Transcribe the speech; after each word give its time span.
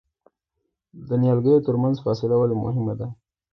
د 1.07 1.09
نیالګیو 1.21 1.65
ترمنځ 1.67 1.95
فاصله 2.05 2.35
ولې 2.37 2.55
مهمه 2.63 2.93
ده؟ 2.99 3.07